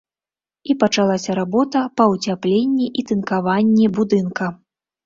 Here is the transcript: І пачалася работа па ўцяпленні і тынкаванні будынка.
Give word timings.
І 0.73 0.75
пачалася 0.83 1.35
работа 1.41 1.83
па 2.01 2.09
ўцяпленні 2.15 2.91
і 3.03 3.07
тынкаванні 3.13 3.85
будынка. 4.01 4.55